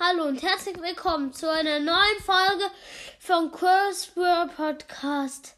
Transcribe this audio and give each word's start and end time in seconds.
Hallo 0.00 0.24
und 0.24 0.42
herzlich 0.42 0.76
willkommen 0.82 1.32
zu 1.32 1.48
einer 1.48 1.78
neuen 1.78 2.20
Folge 2.24 2.64
vom 3.20 3.52
Curseword 3.52 4.54
Podcast. 4.56 5.54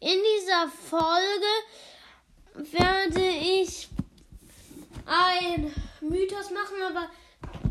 In 0.00 0.18
dieser 0.38 0.68
Folge 0.88 1.44
werde 2.72 3.20
ich 3.20 3.88
ein 5.04 5.70
Mythos 6.00 6.50
machen, 6.50 6.82
aber 6.88 7.10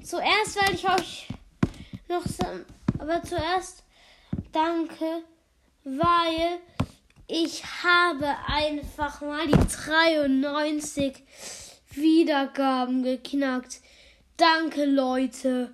zuerst 0.04 0.56
werde 0.56 0.74
ich 0.74 0.88
euch 0.88 1.28
noch 2.08 2.24
sagen, 2.24 2.66
aber 3.00 3.24
zuerst 3.24 3.84
danke, 4.52 5.24
weil 5.84 6.60
ich 7.28 7.64
habe 7.84 8.28
einfach 8.46 9.22
mal 9.22 9.48
die 9.48 9.58
93 9.58 11.24
Wiedergaben 11.90 13.02
geknackt. 13.02 13.82
Danke, 14.38 14.86
Leute. 14.86 15.74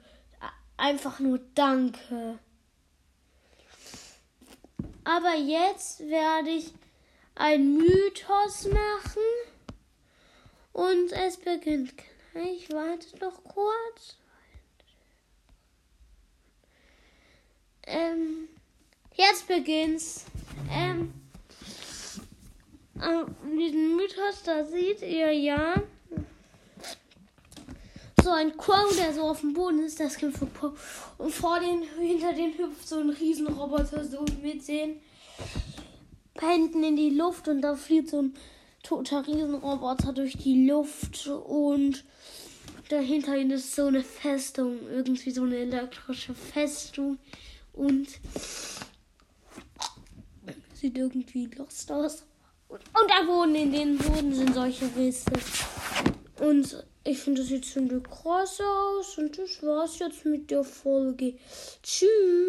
Einfach 0.82 1.20
nur 1.20 1.38
danke. 1.54 2.40
Aber 5.03 5.35
jetzt 5.35 5.99
werde 5.99 6.49
ich 6.49 6.73
ein 7.35 7.77
Mythos 7.77 8.66
machen. 8.66 9.22
Und 10.73 11.12
es 11.12 11.38
beginnt 11.38 11.94
gleich. 12.34 12.67
Wartet 12.72 13.22
noch 13.22 13.44
kurz. 13.44 14.17
Ähm, 17.84 18.50
jetzt 19.13 19.48
beginnt's. 19.48 20.25
Ähm, 20.72 21.13
an 22.98 23.36
diesem 23.55 23.98
Mythos, 23.98 24.41
da 24.41 24.66
seht 24.66 25.03
ihr 25.03 25.31
ja 25.31 25.75
so 28.23 28.31
ein 28.31 28.55
Crow, 28.57 28.95
der 28.95 29.13
so 29.13 29.21
auf 29.21 29.41
dem 29.41 29.53
Boden 29.53 29.84
ist, 29.84 29.99
das 29.99 30.17
Kind 30.17 30.38
von. 30.38 30.49
Und 31.17 31.34
vor 31.34 31.59
den, 31.59 31.84
hinter 31.99 32.34
den 32.34 32.57
hüpft 32.57 32.88
so 32.88 32.99
ein 32.99 33.09
Riesenroboter, 33.09 34.05
so 34.05 34.25
mit 34.41 34.67
den 34.67 35.00
Händen 36.39 36.83
in 36.83 36.95
die 36.95 37.09
Luft 37.09 37.47
und 37.47 37.61
da 37.61 37.75
fliegt 37.75 38.09
so 38.09 38.22
ein 38.22 38.33
toter 38.83 39.25
Riesenroboter 39.27 40.14
durch 40.14 40.38
die 40.38 40.67
Luft 40.67 41.27
und 41.27 42.03
dahinter 42.89 43.38
ist 43.38 43.75
so 43.75 43.86
eine 43.86 44.03
Festung, 44.03 44.80
irgendwie 44.89 45.31
so 45.31 45.44
eine 45.44 45.58
elektrische 45.58 46.33
Festung 46.33 47.17
und 47.73 48.08
sieht 50.73 50.97
irgendwie 50.97 51.45
lost 51.45 51.92
aus. 51.92 52.23
Und 52.67 52.81
da 53.09 53.23
Boden, 53.25 53.55
in 53.55 53.72
den 53.72 53.97
Boden 53.97 54.33
sind 54.33 54.53
solche 54.53 54.89
Risse. 54.95 55.31
Und 56.39 56.83
ich 57.03 57.17
finde, 57.17 57.41
das 57.41 57.49
sieht 57.49 57.66
ziemlich 57.66 58.03
krass 58.03 58.59
aus. 58.61 59.17
Und 59.17 59.38
das 59.38 59.63
war's 59.63 59.99
jetzt 59.99 60.25
mit 60.25 60.52
der 60.52 60.63
Folge. 60.63 61.33
Tschüss. 61.81 62.41